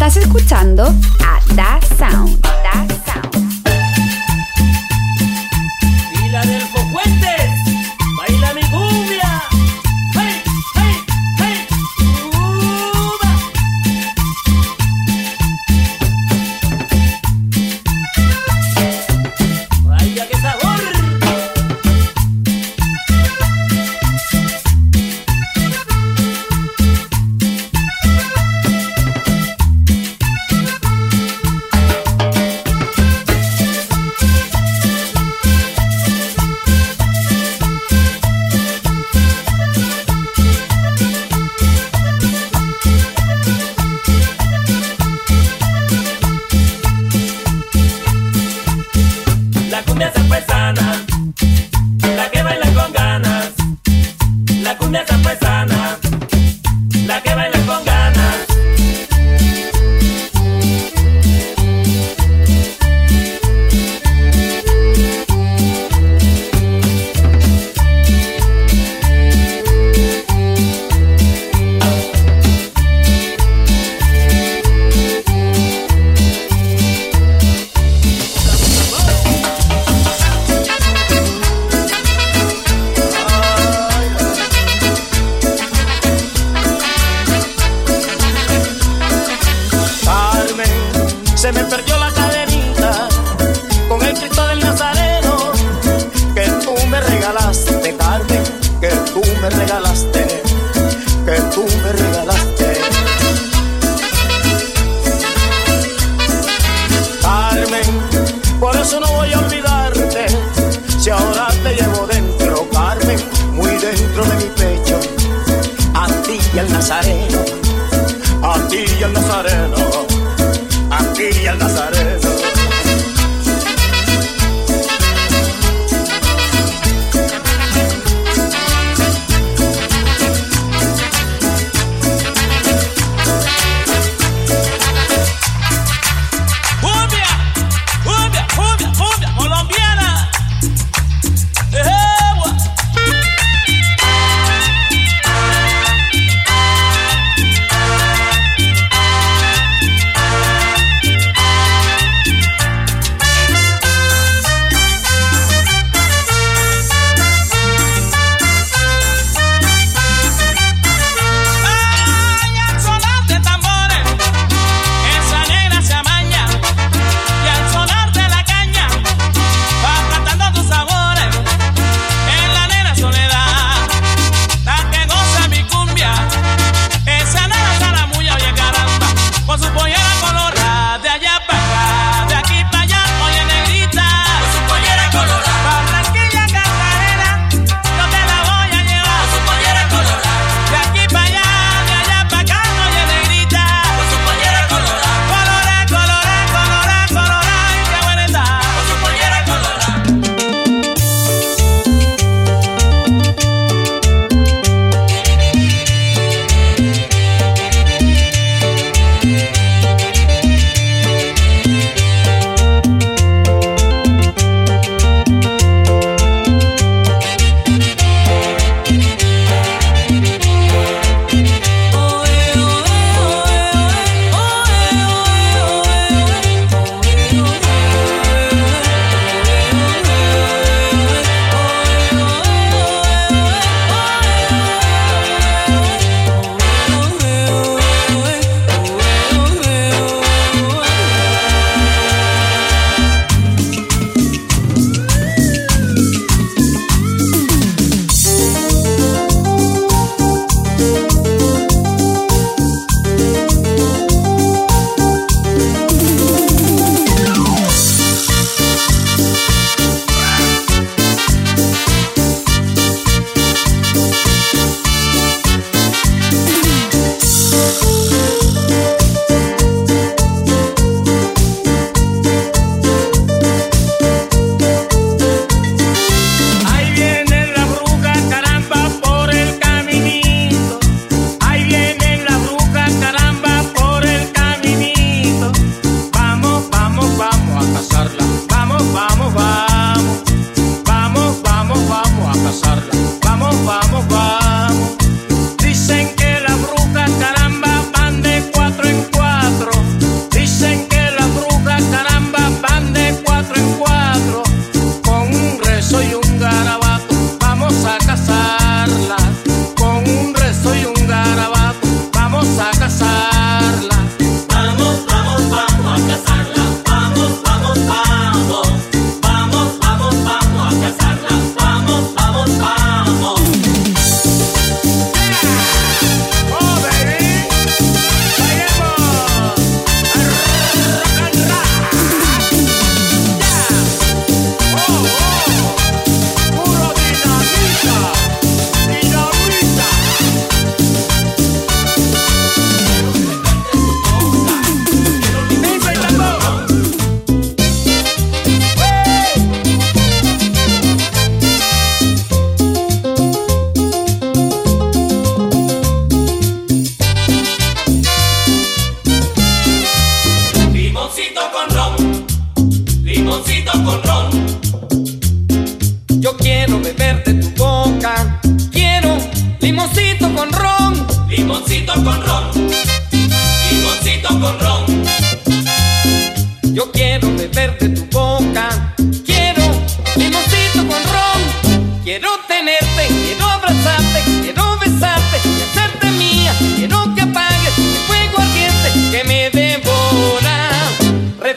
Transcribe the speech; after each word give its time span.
Estás 0.00 0.16
escuchando 0.16 0.84
a 1.22 1.54
Da 1.54 1.78
Sound. 1.98 2.40
Da 2.40 2.72
Sound. 3.04 3.09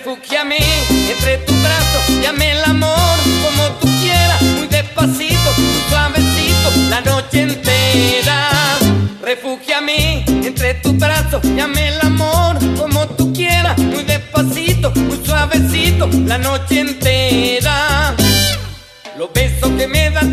refugiame 0.03 0.57
entre 1.09 1.37
tus 1.45 1.55
brazos, 1.61 2.21
llame 2.21 2.51
el 2.51 2.63
amor 2.65 3.17
como 3.41 3.69
tú 3.79 3.87
quieras, 4.01 4.41
muy 4.41 4.67
despacito, 4.67 5.53
muy 5.57 5.81
suavecito, 5.89 6.71
la 6.89 6.99
noche 7.01 7.43
entera. 7.43 8.49
Refugiame 9.21 10.25
entre 10.27 10.73
tus 10.75 10.97
brazos, 10.97 11.41
llame 11.55 11.87
el 11.87 12.01
amor 12.01 12.57
como 12.77 13.07
tú 13.15 13.31
quieras, 13.31 13.77
muy 13.77 14.03
despacito, 14.03 14.91
muy 14.91 15.21
suavecito, 15.25 16.09
la 16.25 16.37
noche 16.37 16.81
entera. 16.81 18.13
Los 19.17 19.31
besos 19.31 19.71
que 19.77 19.87
me 19.87 20.09
das 20.09 20.32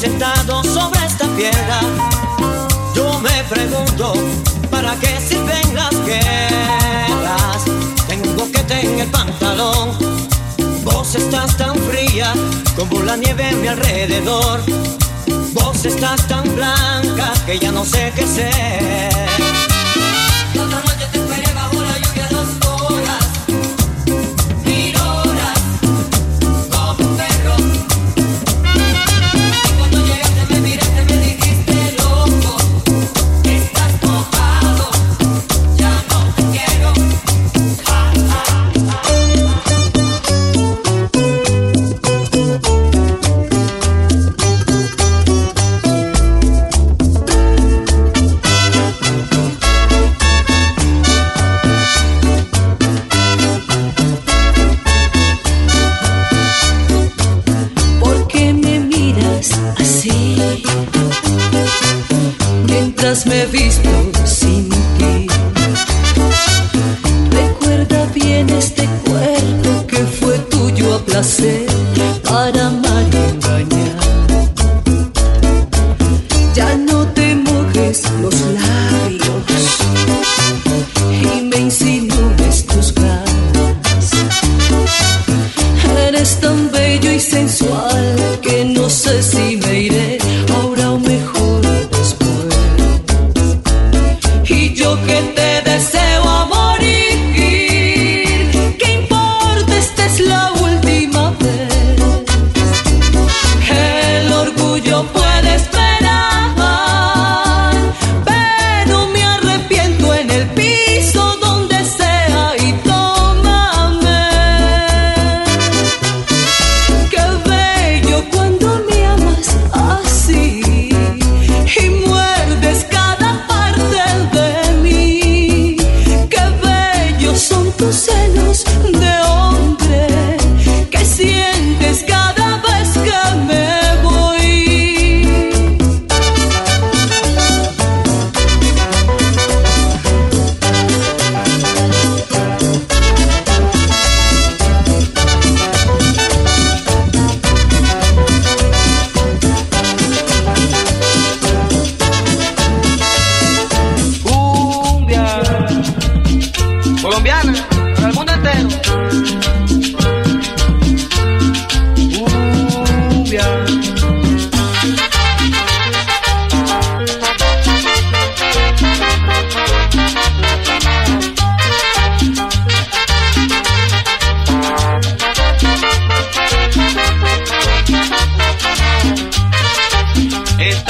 sentado 0.00 0.64
sobre 0.64 1.04
esta 1.04 1.26
piedra, 1.36 1.80
yo 2.94 3.20
me 3.20 3.44
pregunto, 3.50 4.14
¿para 4.70 4.94
qué 4.94 5.20
sirven 5.20 5.74
las 5.74 5.90
guerras? 6.06 7.64
Tengo 8.08 8.50
que 8.50 8.60
tener 8.60 9.10
pantalón, 9.10 9.90
vos 10.84 11.14
estás 11.14 11.54
tan 11.58 11.76
fría 11.76 12.32
como 12.76 13.02
la 13.02 13.18
nieve 13.18 13.50
a 13.50 13.52
mi 13.52 13.68
alrededor, 13.68 14.62
vos 15.52 15.84
estás 15.84 16.26
tan 16.26 16.44
blanca 16.54 17.34
que 17.44 17.58
ya 17.58 17.70
no 17.70 17.84
sé 17.84 18.10
qué 18.16 18.26
ser. 18.26 19.10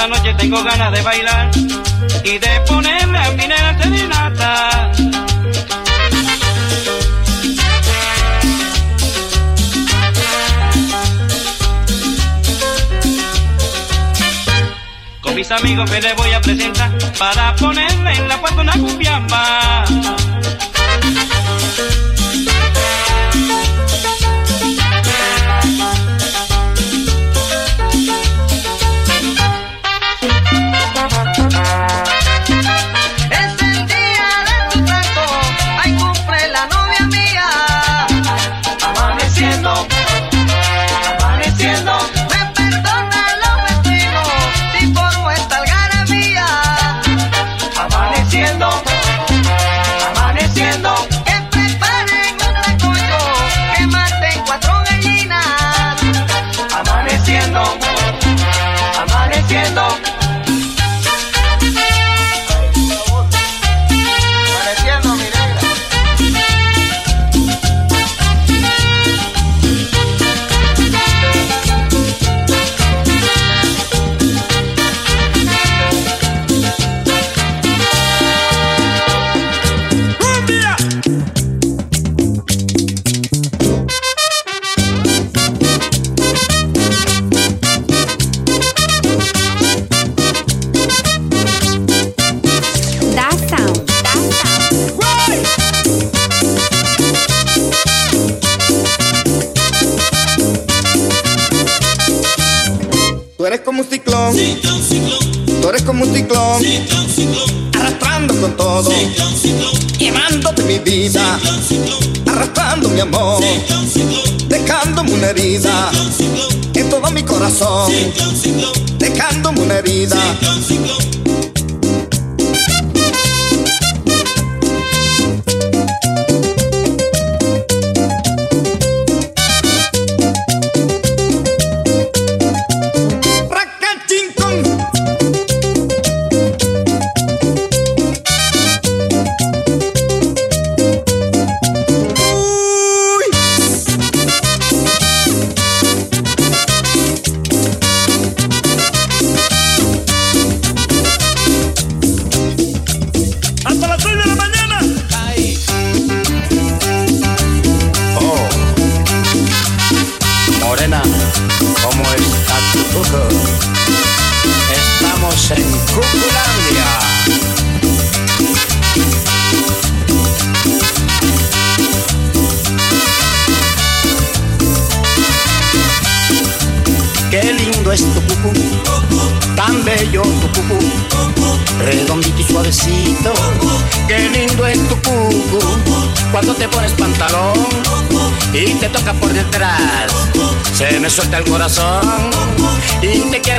esta 0.00 0.16
noche 0.16 0.32
tengo 0.32 0.64
ganas 0.64 0.92
de 0.92 1.02
bailar 1.02 1.50
y 2.24 2.38
de 2.38 2.60
ponerme 2.66 3.18
a 3.18 3.30
mirar 3.32 3.60
la 3.60 3.82
serenata. 3.82 4.92
Con 15.20 15.34
mis 15.34 15.50
amigos 15.50 15.90
me 15.90 16.00
les 16.00 16.16
voy 16.16 16.32
a 16.32 16.40
presentar 16.40 16.90
para 17.18 17.54
ponerme 17.56 18.14
en 18.14 18.26
la 18.26 18.40
puerta 18.40 18.62
una 18.62 18.72
cumbiamba. 18.72 19.84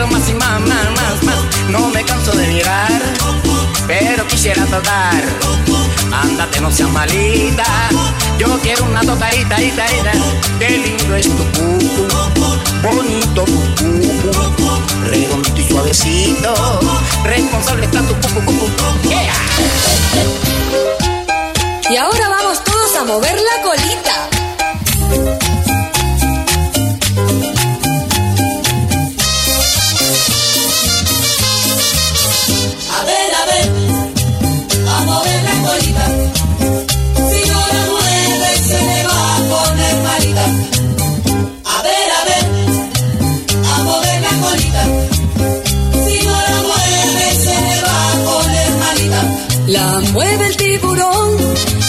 Más 0.08 0.28
y 0.30 0.34
más, 0.34 0.60
más, 0.62 0.92
más, 0.96 1.24
más. 1.24 1.70
No 1.70 1.90
me 1.90 2.04
canso 2.04 2.32
de 2.32 2.48
mirar, 2.48 3.02
pero 3.88 4.28
quisiera 4.28 4.66
tocar. 4.66 5.24
Ándate, 6.12 6.62
no 6.62 6.72
seas 6.72 6.90
malita. 6.90 7.66
Yo 8.38 8.60
quiero 8.62 8.86
una 8.86 9.02
tocadita, 9.02 9.62
ita, 9.62 9.86
ita. 9.92 10.12
Qué 10.60 10.70
lindo 10.70 11.16
es 11.16 11.28
tu 11.28 11.44
cucu, 11.52 12.08
bonito 12.82 13.44
tu 13.46 13.62
cucu, 13.76 14.32
redondito 15.06 15.62
y 15.62 15.68
suavecito. 15.68 16.80
Responsable 17.24 17.86
está 17.86 18.02
tu 18.02 18.16
cucu, 18.16 18.46
cucu. 18.46 19.10
Yeah. 19.10 19.34
Y 21.90 21.98
ahora 21.98 22.30
vamos 22.30 22.64
todos 22.64 22.96
a 22.96 23.04
mover 23.04 23.36
la 23.36 23.62
colita. 23.62 24.01
Mueve 50.12 50.48
el 50.48 50.58
tiburón 50.58 51.38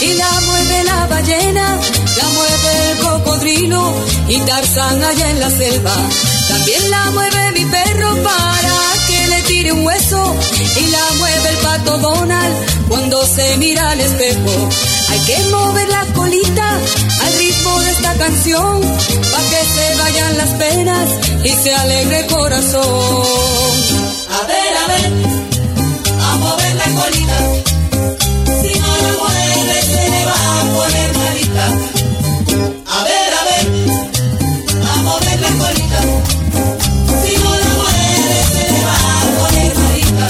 y 0.01 0.15
la 0.15 0.31
mueve 0.47 0.85
la 0.85 1.07
ballena, 1.07 1.81
la 2.17 2.29
mueve 2.31 2.91
el 2.91 2.99
cocodrilo 2.99 3.95
y 4.29 4.39
Tarzán 4.41 5.03
allá 5.03 5.31
en 5.31 5.41
la 5.41 5.51
selva. 5.51 5.95
También 6.49 6.91
la 6.91 7.11
mueve 7.11 7.53
mi 7.53 7.65
perro 7.67 8.17
para 8.23 8.77
que 9.07 9.27
le 9.29 9.43
tire 9.43 9.73
un 9.73 9.85
hueso 9.85 10.37
y 10.81 10.91
la 10.91 11.05
mueve 11.19 11.49
el 11.49 11.57
pato 11.57 11.99
Donald 11.99 12.55
cuando 12.89 13.27
se 13.27 13.57
mira 13.57 13.91
al 13.91 14.01
espejo. 14.01 14.69
Hay 15.09 15.19
que 15.21 15.39
mover 15.51 15.89
la 15.89 16.05
colita 16.15 16.79
al 17.23 17.33
ritmo 17.39 17.81
de 17.81 17.91
esta 17.91 18.15
canción 18.15 18.81
para 19.33 19.45
que 19.51 19.65
se 19.75 19.97
vayan 19.99 20.39
las 20.39 20.49
penas 20.51 21.09
y 21.45 21.51
se 21.51 21.75
alegre 21.75 22.21
el 22.21 22.27
corazón. 22.27 22.83
A 22.83 24.47
ver, 24.47 24.77
a 24.77 24.87
ver, 24.89 25.13
a 26.21 26.37
mover 26.37 26.75
la 26.77 27.03
colita. 27.03 27.72
A 30.75 30.87
ver, 33.05 33.35
a 33.35 33.45
ver, 33.45 33.67
a 34.91 35.03
mover 35.03 35.41
la 35.41 35.49
colita. 35.51 36.01
Si 37.23 37.37
no 37.37 37.51
la 37.57 37.71
mueve 37.77 38.39
se 38.53 38.63
le 38.73 38.81
va 38.85 38.95
a 38.95 39.25
poner 39.39 39.73
malita. 39.77 40.27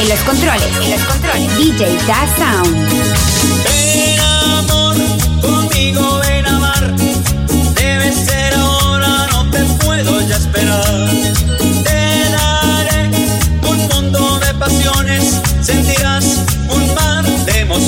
En 0.00 0.08
los 0.08 0.20
controles. 0.20 0.70
En 0.82 0.90
los 0.90 1.02
controles. 1.04 1.56
DJ 1.58 1.98
Da 2.06 2.26
Sound. 2.36 3.35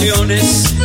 Emociones. 0.09 0.78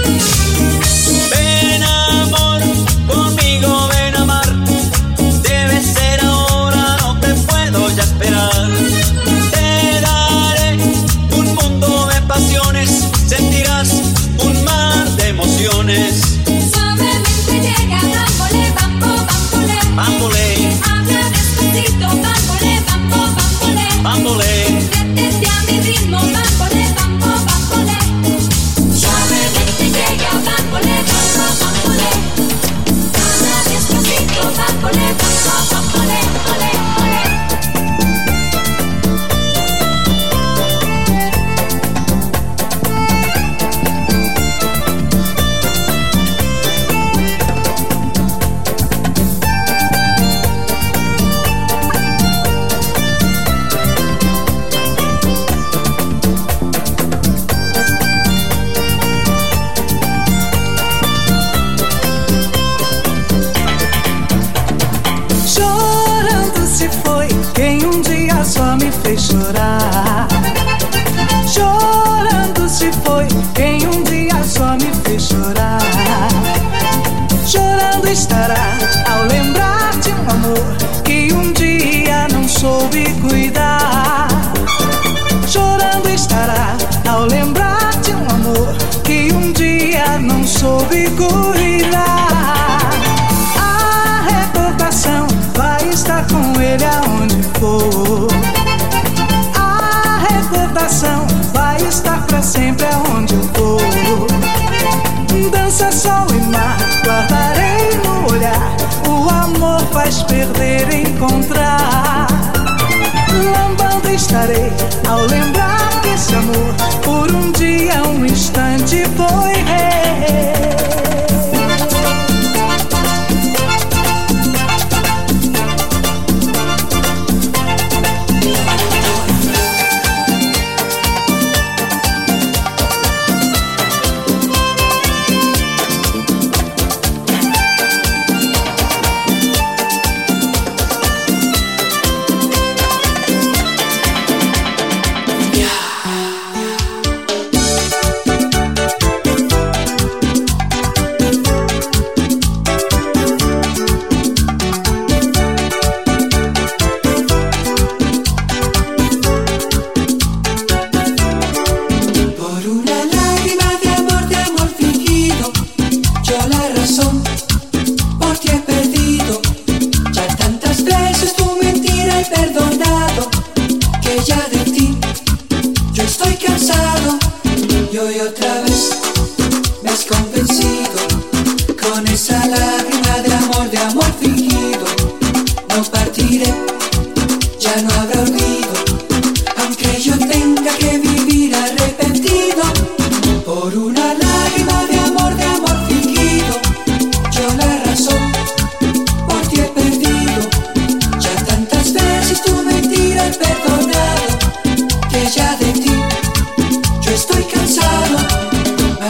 Chorar. 69.18 70.13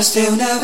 Más 0.03 0.15
de 0.15 0.62